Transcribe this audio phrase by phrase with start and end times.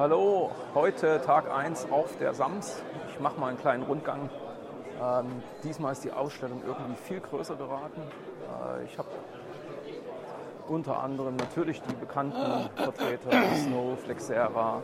[0.00, 2.82] Hallo, heute Tag 1 auf der SAMS.
[3.10, 4.30] Ich mache mal einen kleinen Rundgang.
[4.98, 5.26] Ähm,
[5.62, 8.00] diesmal ist die Ausstellung irgendwie viel größer geraten.
[8.00, 9.08] Äh, ich habe
[10.68, 14.80] unter anderem natürlich die bekannten Vertreter Snow, Flexera,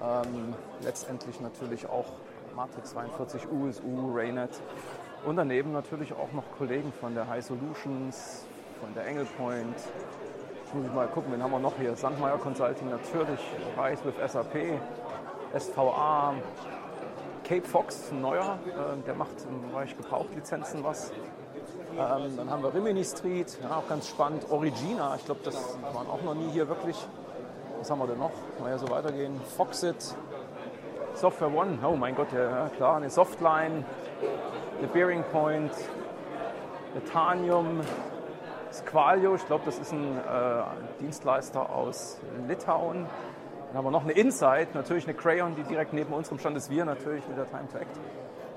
[0.00, 2.06] ähm, letztendlich natürlich auch
[2.54, 4.52] Matrix 42, USU, Raynet
[5.24, 8.46] und daneben natürlich auch noch Kollegen von der High Solutions,
[8.80, 9.74] von der Engelpoint,
[10.66, 11.94] Jetzt muss ich mal gucken, wen haben wir noch hier?
[11.94, 13.38] Sandmeier Consulting natürlich,
[13.78, 14.80] Rise with SAP,
[15.56, 16.34] SVA,
[17.44, 21.12] Cape Fox, ein neuer, äh, der macht im Bereich Gebrauchtlizenzen was.
[21.96, 24.50] Ähm, dann haben wir Rimini Street, ja, auch ganz spannend.
[24.50, 26.96] Origina, ich glaube, das waren auch noch nie hier wirklich.
[27.78, 28.32] Was haben wir denn noch?
[28.60, 29.40] Mal ja so weitergehen.
[29.56, 30.16] Foxit,
[31.14, 33.84] Software One, oh mein Gott, ja, klar, eine Softline,
[34.80, 35.70] The Bearing Point,
[36.96, 37.82] Etanium,
[38.76, 40.62] Squalio, ich glaube, das ist ein äh,
[41.00, 43.06] Dienstleister aus Litauen.
[43.68, 46.70] Dann haben wir noch eine Insight, natürlich eine Crayon, die direkt neben unserem stand ist,
[46.70, 47.98] wir natürlich mit der Time to Act.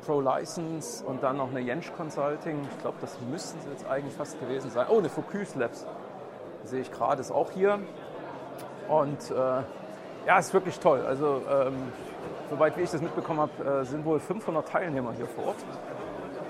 [0.06, 2.67] Pro License und dann noch eine Jensch Consulting.
[2.72, 4.88] Ich glaube, das müssten sie jetzt eigentlich fast gewesen sein.
[4.89, 5.86] Oh, eine Focus Labs.
[6.64, 7.80] Sehe ich gerade, ist auch hier.
[8.88, 9.36] Und äh,
[10.26, 11.04] ja, ist wirklich toll.
[11.06, 11.76] Also, ähm,
[12.50, 15.58] soweit wie ich das mitbekommen habe, äh, sind wohl 500 Teilnehmer hier vor Ort.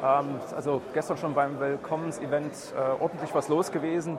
[0.03, 4.17] Ähm, also gestern schon beim Willkommensevent äh, ordentlich was los gewesen.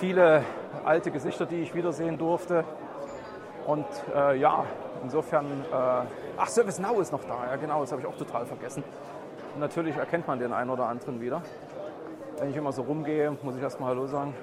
[0.00, 0.42] Viele
[0.84, 2.64] alte Gesichter, die ich wiedersehen durfte.
[3.66, 4.64] Und äh, ja,
[5.02, 5.76] insofern, äh,
[6.36, 8.82] ach, ServiceNow ist noch da, ja genau, das habe ich auch total vergessen.
[9.58, 11.42] Natürlich erkennt man den einen oder anderen wieder.
[12.38, 14.34] Wenn ich immer so rumgehe, muss ich erstmal Hallo sagen.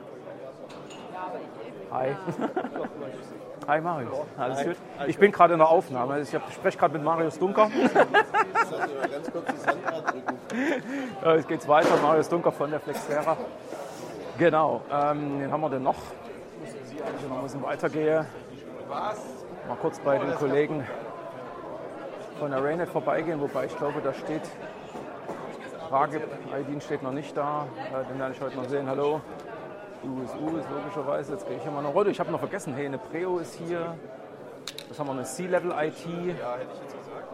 [1.92, 2.16] Hi.
[3.68, 4.76] Hi Marius, alles gut?
[5.08, 6.22] Ich bin gerade in der Aufnahme.
[6.22, 7.70] Ich spreche gerade mit Marius Dunker.
[11.26, 11.98] Jetzt geht's weiter.
[12.02, 13.38] Marius Dunker von der Flexera.
[14.38, 14.82] Genau.
[14.92, 15.98] Ähm, den haben wir denn noch?
[16.62, 18.26] Wenn ich noch ein bisschen weitergehe.
[18.88, 20.86] Mal kurz bei den Kollegen
[22.40, 24.44] von der Raynet vorbeigehen, wobei ich glaube, da steht
[25.90, 26.22] Frage,
[26.54, 27.66] Aidin steht noch nicht da.
[28.10, 28.88] Den werde ich heute noch sehen.
[28.88, 29.22] Hallo.
[30.04, 32.10] USU ist logischerweise, jetzt gehe ich hier mal noch runter.
[32.10, 33.96] Ich habe noch vergessen, hey, eine Preo ist hier.
[34.88, 36.06] Was haben wir, eine C-Level IT?
[36.06, 37.28] Ja, hätte ich jetzt gesagt.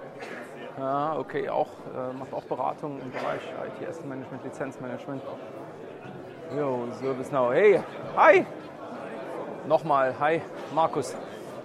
[0.78, 5.22] Ja, okay, auch, äh, macht auch Beratung im Bereich IT Asset Management, Lizenzmanagement.
[6.58, 7.54] Jo, ServiceNow.
[7.54, 7.82] Hey,
[8.16, 8.46] hi!
[9.68, 10.42] Nochmal, hi,
[10.74, 11.16] Markus.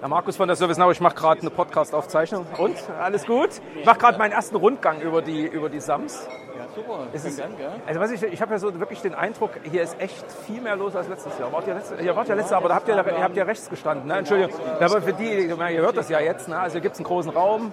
[0.00, 2.46] Ja, Markus von der ServiceNow, ich mache gerade eine Podcast-Aufzeichnung.
[2.56, 2.74] Und?
[2.98, 3.50] Alles gut?
[3.78, 6.26] Ich mache gerade meinen ersten Rundgang über die, über die SAMS.
[6.56, 7.06] Ja, super.
[7.12, 7.72] Ist Dank, ja.
[7.86, 10.74] Also was ich, ich habe ja so wirklich den Eindruck, hier ist echt viel mehr
[10.76, 11.52] los als letztes Jahr.
[11.52, 13.44] Wart ihr, letzte, ihr wart ja letztes Jahr, aber da habt ihr, ihr habt ja
[13.44, 14.08] rechts gestanden.
[14.08, 14.16] Ne?
[14.16, 14.58] Entschuldigung.
[14.80, 16.58] Aber für die, ihr hört das ja jetzt, ne?
[16.58, 17.72] also hier gibt es einen großen Raum und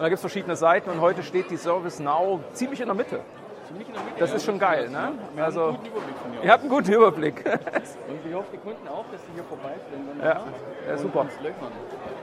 [0.00, 3.20] da gibt es verschiedene Seiten und heute steht die ServiceNow ziemlich in der Mitte.
[3.68, 4.18] Ziemlich in der Mitte.
[4.18, 5.12] Das ist schon geil, ne?
[5.34, 7.44] Wir also, haben einen guten Überblick von Ihr habt einen guten Überblick.
[7.46, 10.20] und ich hoffe, die Kunden auch, dass sie hier vorbeifliegen.
[10.22, 10.40] Ja,
[10.88, 11.26] ja super.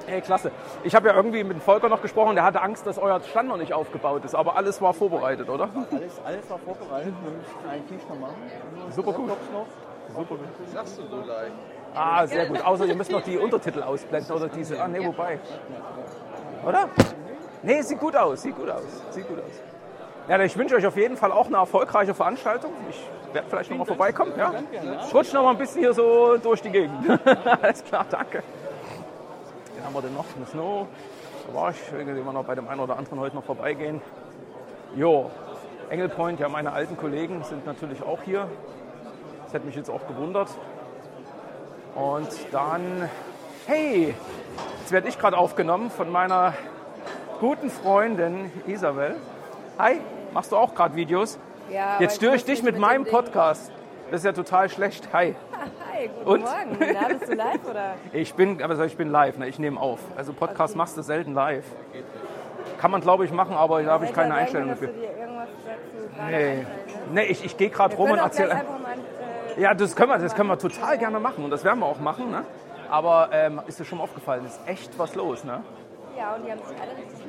[0.07, 0.51] Hey, klasse.
[0.83, 3.49] Ich habe ja irgendwie mit dem Volker noch gesprochen, der hatte Angst, dass euer Stand
[3.49, 5.69] noch nicht aufgebaut ist, aber alles war vorbereitet, oder?
[5.91, 8.35] Alles, alles war vorbereitet, wir müssen eigentlich noch machen.
[8.89, 9.31] Super gut.
[10.07, 10.39] Super gut.
[10.73, 11.51] Sagst du so leicht.
[11.93, 12.65] Ah, sehr gut.
[12.65, 14.81] Außer ihr müsst noch die Untertitel ausblenden oder diese.
[14.81, 15.39] Ah, nee, wobei.
[16.65, 16.89] Oder?
[17.61, 19.74] Nee, sieht gut aus, sieht gut aus, sieht gut aus.
[20.27, 22.71] Ja, ich wünsche euch auf jeden Fall auch eine erfolgreiche Veranstaltung.
[22.89, 22.99] Ich
[23.33, 24.33] werde vielleicht noch mal vorbeikommen.
[24.37, 24.53] Ja?
[25.05, 27.19] Ich rutsche noch mal ein bisschen hier so durch die Gegend.
[27.61, 28.43] Alles klar, danke
[29.85, 30.25] haben wir denn noch?
[30.35, 30.87] Eine Snow.
[31.47, 34.01] Da war ich, irgendwie immer noch bei dem einen oder anderen heute noch vorbeigehen.
[34.95, 35.29] Jo,
[35.89, 38.49] Engelpoint, ja, meine alten Kollegen sind natürlich auch hier.
[39.43, 40.49] Das hätte mich jetzt auch gewundert.
[41.93, 43.09] Und dann,
[43.67, 44.15] hey,
[44.79, 46.53] jetzt werde ich gerade aufgenommen von meiner
[47.39, 49.15] guten Freundin Isabel.
[49.77, 49.99] Hi,
[50.33, 51.37] machst du auch gerade Videos?
[51.69, 53.73] Ja, jetzt störe ich dich mit, mit meinem Podcast.
[54.09, 55.09] Das ist ja total schlecht.
[55.11, 55.35] Hi.
[55.93, 56.41] Hi, guten Und?
[56.43, 56.93] Morgen.
[56.93, 57.95] Na, bist du live oder?
[58.13, 59.49] Ich bin, aber ich bin live, ne?
[59.49, 59.99] ich nehme auf.
[60.15, 60.77] Also Podcast okay.
[60.77, 61.65] machst du selten live.
[62.77, 64.89] Kann man glaube ich machen, aber da habe ich keine Einstellung dafür.
[66.29, 66.65] Nee,
[67.11, 68.61] nee ich, ich gehe gerade rum und erzähle.
[69.57, 71.85] Äh, ja, das können wir, das können wir total gerne machen und das werden wir
[71.85, 72.31] auch machen.
[72.31, 72.45] Ne?
[72.89, 75.61] Aber ähm, ist dir schon aufgefallen, ist echt was los, ne?
[76.17, 77.24] Ja, und die haben sich alle richtig.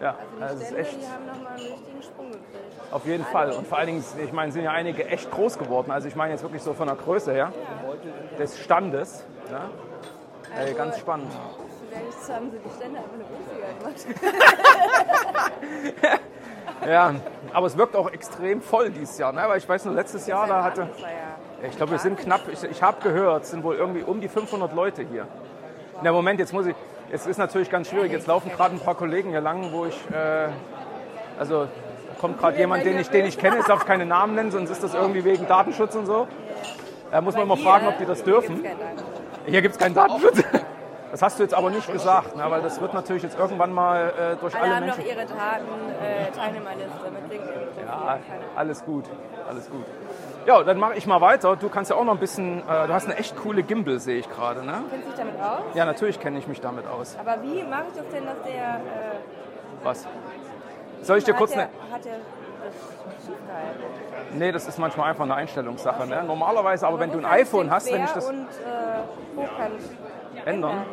[0.00, 1.02] Ja, also die Stände, ist echt.
[1.02, 2.92] Die haben nochmal einen richtigen Sprung gekriegt.
[2.92, 3.52] Auf jeden Fall.
[3.52, 5.90] Und vor allen Dingen, ich meine, sind ja einige echt groß geworden.
[5.90, 8.38] Also ich meine jetzt wirklich so von der Größe her ja.
[8.38, 9.24] des Standes.
[9.50, 9.60] Ne?
[10.56, 11.30] Also, ganz spannend.
[11.90, 13.24] Vielleicht haben sie die Stände einfach eine
[16.04, 16.20] gemacht.
[16.86, 17.14] ja,
[17.52, 19.32] aber es wirkt auch extrem voll dieses Jahr.
[19.32, 19.42] Ne?
[19.46, 20.88] Weil ich weiß nur, letztes Jahr, da hatte...
[21.60, 24.28] Ich glaube, wir sind knapp, ich, ich habe gehört, es sind wohl irgendwie um die
[24.28, 25.26] 500 Leute hier.
[26.02, 26.76] Na Moment, jetzt muss ich,
[27.10, 28.12] es ist natürlich ganz schwierig.
[28.12, 30.48] Jetzt laufen gerade ein paar Kollegen hier lang, wo ich, äh,
[31.38, 31.68] also
[32.20, 34.82] kommt gerade jemand, den ich, den ich kenne, ich darf keine Namen nennen, sonst ist
[34.82, 36.26] das irgendwie wegen Datenschutz und so.
[37.10, 38.64] Da muss man immer fragen, ob die das dürfen.
[39.46, 40.42] Hier gibt es keinen Datenschutz.
[41.10, 42.44] Das hast du jetzt aber nicht gesagt, ne?
[42.48, 45.00] weil das wird natürlich jetzt irgendwann mal äh, durch Alle alle, haben Menschen...
[45.00, 45.64] noch ihre Daten,
[46.02, 47.68] äh, Teilnehmerliste mit LinkedIn.
[47.86, 48.18] Ja,
[48.56, 49.04] alles gut,
[49.48, 49.84] alles gut.
[50.46, 51.56] Ja, dann mache ich mal weiter.
[51.56, 54.18] Du kannst ja auch noch ein bisschen, äh, du hast eine echt coole Gimbal, sehe
[54.18, 54.82] ich gerade, ne?
[54.90, 55.60] Kennst du dich damit aus?
[55.74, 57.16] Ja, natürlich kenne ich mich damit aus.
[57.18, 58.54] Aber wie mache ich das denn, dass der...
[58.54, 60.06] Äh, Was?
[61.02, 61.70] Soll ich dir kurz der, eine...
[61.92, 62.22] Hat der das?
[64.34, 66.06] Nee, das ist manchmal einfach eine Einstellungssache.
[66.06, 66.22] Ne?
[66.24, 70.84] Normalerweise, aber wenn du ein iPhone hast, wenn ich das Und äh, ändern,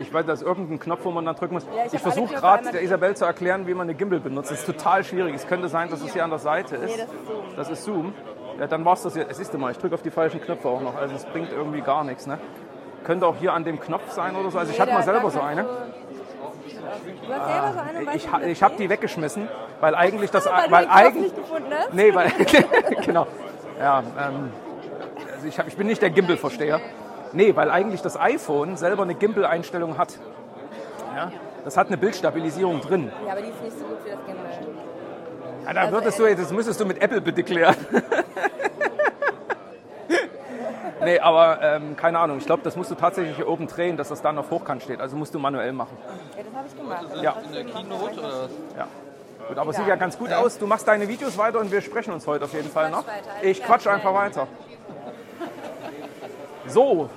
[0.00, 1.66] ich weiß, da ist irgendein Knopf, wo man dann drücken muss.
[1.76, 4.50] Ja, ich ich versuche gerade der Isabel zu erklären, wie man eine Gimbal benutzt.
[4.50, 5.34] Das ist total schwierig.
[5.34, 6.96] Es könnte sein, dass es hier an der Seite ist.
[6.96, 7.44] Nee, das ist Zoom.
[7.56, 8.14] Das ist Zoom.
[8.58, 9.34] Ja, dann war es das jetzt.
[9.34, 10.96] Siehst du mal, ich drücke auf die falschen Knöpfe auch noch.
[10.96, 12.26] Also es bringt irgendwie gar nichts.
[12.26, 12.38] Ne?
[13.04, 14.58] Könnte auch hier an dem Knopf sein oder so.
[14.58, 15.64] Also ich hatte mal selber so eine.
[15.64, 19.48] Du, hast selber so weißt Ich, ich habe die weggeschmissen,
[19.80, 20.46] weil eigentlich das...
[20.68, 21.32] Weil weil eigentlich?
[21.92, 22.30] Nee, weil.
[23.04, 23.26] genau.
[23.78, 24.52] Ja, ähm,
[25.34, 26.80] also ich, hab, ich bin nicht der Gimbal-Versteher.
[27.34, 30.18] Nee, weil eigentlich das iPhone selber eine Gimbal-Einstellung hat.
[31.16, 31.32] Ja?
[31.64, 33.10] Das hat eine Bildstabilisierung drin.
[33.26, 34.44] Ja, aber die ist nicht so gut wie das Gimbal.
[35.66, 37.74] Ja, da Also, würdest du, das müsstest du mit Apple bitte klären.
[41.04, 42.38] nee, aber ähm, keine Ahnung.
[42.38, 45.00] Ich glaube, das musst du tatsächlich hier oben drehen, dass das dann auf Hochkant steht.
[45.00, 45.96] Also musst du manuell machen.
[46.36, 47.06] Ja, das habe ich gemacht.
[47.22, 47.34] Ja.
[47.46, 48.50] In der Keynote oder was?
[48.76, 48.86] Ja.
[49.48, 50.58] Gut, aber sieht ja ganz gut aus.
[50.58, 53.04] Du machst deine Videos weiter und wir sprechen uns heute auf jeden Fall noch.
[53.42, 54.46] Ich quatsch einfach weiter.
[56.66, 57.10] So.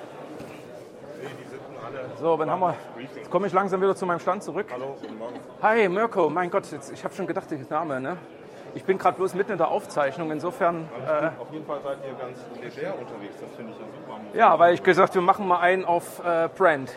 [2.20, 2.76] So, dann haben wir.
[3.16, 4.68] Jetzt komme ich langsam wieder zu meinem Stand zurück.
[4.72, 5.36] Hallo, guten Morgen.
[5.62, 6.30] Hi, Mirko.
[6.30, 8.18] Mein Gott, jetzt, ich habe schon gedacht, der Name, ne?
[8.74, 10.32] Ich bin gerade bloß mitten in der Aufzeichnung.
[10.32, 12.40] Insofern, äh, Auf jeden Fall seid ihr ganz
[12.76, 14.20] leger unterwegs, das finde ich ja super.
[14.34, 16.92] ja, weil ich gesagt, wir machen mal einen auf äh, Brand.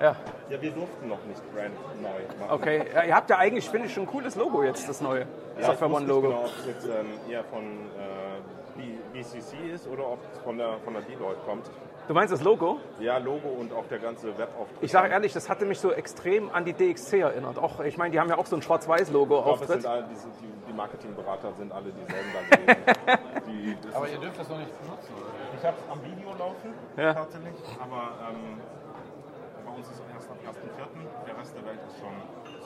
[0.00, 0.16] Ja,
[0.48, 2.08] Ja, wir durften noch nicht Brand neu
[2.40, 2.50] machen.
[2.52, 2.84] okay.
[2.94, 5.26] Ja, ihr habt ja eigentlich, finde ich, schon ein cooles Logo jetzt, das neue
[5.60, 6.28] Ja, Software ich One Logo.
[6.28, 10.56] nicht genau, ob es jetzt ähm, eher von äh, BCC ist oder ob es von
[10.58, 11.70] der, von der Deloitte kommt.
[12.06, 12.80] Du meinst das Logo?
[13.00, 14.82] Ja, Logo und auch der ganze Webauftritt.
[14.82, 17.56] Ich sage ehrlich, das hatte mich so extrem an die DXC erinnert.
[17.58, 19.82] Auch, ich meine, die haben ja auch so ein Schwarz-Weiß-Logo Ich glaube, es auftritt.
[19.82, 22.82] sind alle, diese, die, die Marketingberater sind alle dieselben da gewesen.
[23.48, 25.32] die, Aber ihr dürft das noch nicht benutzen, oder?
[25.58, 27.14] ich habe es am Video laufen, Ja.
[27.14, 28.60] tatsächlich, aber ähm,
[29.64, 31.26] bei uns ist es erst ab 1.4.
[31.26, 32.12] Der Rest der Welt ist schon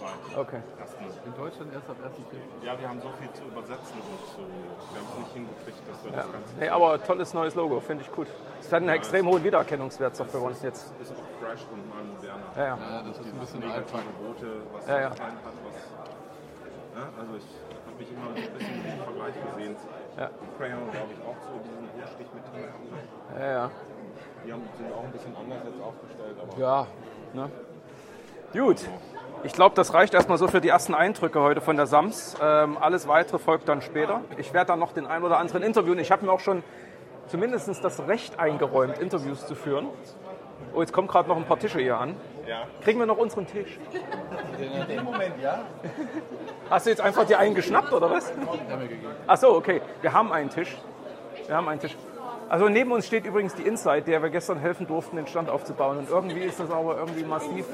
[0.03, 0.61] seit Okay.
[0.83, 0.97] 1.
[1.27, 2.67] In Deutschland erst ab 1.4.
[2.67, 6.05] Ja, wir haben so viel zu übersetzen und zu, wir haben es nicht hingekriegt, dass
[6.05, 6.55] wir das Ganze.
[6.59, 8.27] Nee, aber tolles neues Logo, finde ich gut.
[8.69, 10.93] Es hat einen extrem hohen Wiedererkennungswert Software One jetzt.
[11.01, 12.53] ist auch fresh und mal moderner.
[12.55, 12.77] Ja, ja.
[12.77, 14.27] Ja, das ist ein bisschen Negative altbacken.
[14.27, 15.09] Rote, was Ja, ja.
[15.09, 15.75] hat, was.
[16.93, 17.49] Ja, also ich
[17.89, 19.77] habe mich immer so ein bisschen im Vergleich gesehen.
[20.19, 20.31] Ja.
[20.59, 23.41] Crayon, glaube ich, auch so diesen Rotstich mit drin.
[23.41, 23.71] Ja, ja.
[24.45, 26.87] Die haben, sind auch ein bisschen anders jetzt aufgestellt, aber Ja,
[27.33, 27.51] ne?
[28.53, 28.87] Gut.
[29.45, 32.37] Ich glaube, das reicht erstmal so für die ersten Eindrücke heute von der SAMS.
[32.43, 34.21] Ähm, alles weitere folgt dann später.
[34.37, 35.99] Ich werde dann noch den einen oder anderen interviewen.
[36.01, 36.63] Ich habe mir auch schon
[37.29, 39.89] zumindest das Recht eingeräumt, Interviews zu führen.
[40.75, 42.17] Oh, jetzt kommen gerade noch ein paar Tische hier an.
[42.47, 42.63] ja.
[42.83, 43.79] Kriegen wir noch unseren Tisch?
[44.59, 45.61] In dem Moment, ja.
[46.69, 48.33] Hast du jetzt einfach dir einen geschnappt oder was?
[49.27, 49.81] Ach so, okay.
[50.03, 50.77] Wir haben einen Tisch.
[51.47, 51.97] Wir haben einen Tisch.
[52.49, 55.99] Also neben uns steht übrigens die Insight, der wir gestern helfen durften, den Stand aufzubauen.
[55.99, 57.67] Und irgendwie ist das aber irgendwie massiv,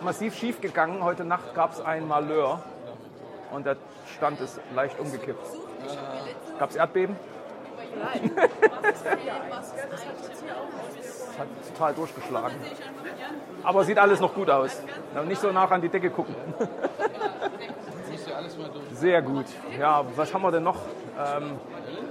[0.00, 1.02] massiv schief gegangen.
[1.02, 2.62] Heute Nacht gab es ein Malheur
[3.52, 3.76] und der
[4.16, 5.44] Stand ist leicht umgekippt.
[6.58, 7.16] Gab es Erdbeben?
[11.00, 12.56] Es hat total durchgeschlagen.
[13.62, 14.82] Aber sieht alles noch gut aus.
[15.26, 16.34] Nicht so nach an die Decke gucken.
[18.92, 19.46] Sehr gut.
[19.78, 20.78] Ja, was haben wir denn noch?
[21.18, 21.58] Ähm,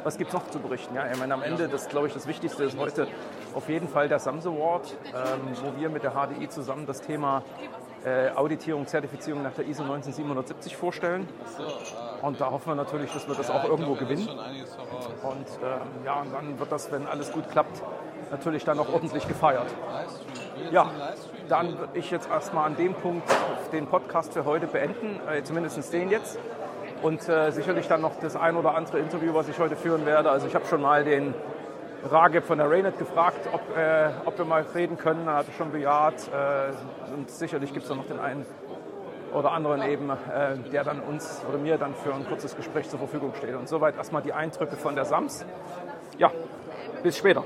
[0.04, 0.96] was gibt es noch zu berichten?
[0.96, 3.08] Ja, ich meine, am Ende, das glaube ich, das Wichtigste ist heute
[3.56, 7.42] auf jeden Fall der SAMS Award, ähm, wo wir mit der HDI zusammen das Thema
[8.06, 11.28] äh, Auditierung, Zertifizierung nach der ISO 19770 vorstellen.
[12.22, 14.28] Und da hoffen wir natürlich, dass wir das auch irgendwo gewinnen.
[14.40, 15.08] Einiges voraus.
[15.24, 17.82] Und ähm, ja, und dann wird das, wenn alles gut klappt,
[18.32, 19.68] natürlich dann auch ordentlich gefeiert.
[20.72, 20.90] Ja,
[21.50, 23.30] dann würde ich jetzt erstmal an dem Punkt
[23.72, 26.40] den Podcast für heute beenden, äh, zumindest den jetzt.
[27.02, 30.32] Und äh, sicherlich dann noch das ein oder andere Interview, was ich heute führen werde.
[30.32, 31.36] Also ich habe schon mal den
[32.10, 35.28] Rageb von der Raynet gefragt, ob, äh, ob wir mal reden können.
[35.28, 36.16] Er hat schon bejaht.
[36.34, 38.46] Äh, und sicherlich gibt es dann noch den einen
[39.36, 43.00] oder anderen eben, äh, der dann uns oder mir dann für ein kurzes Gespräch zur
[43.00, 43.56] Verfügung steht.
[43.56, 45.46] Und soweit erstmal die Eindrücke von der SAMS.
[46.18, 46.32] Ja,
[47.04, 47.44] bis später.